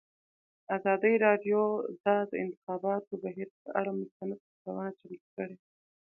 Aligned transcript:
ازادي 0.77 1.13
راډیو 1.25 1.61
د 2.03 2.05
د 2.29 2.31
انتخاباتو 2.43 3.13
بهیر 3.23 3.47
پر 3.59 3.69
اړه 3.79 3.91
مستند 3.99 4.33
خپرونه 4.51 4.91
چمتو 4.99 5.27
کړې. 5.35 5.55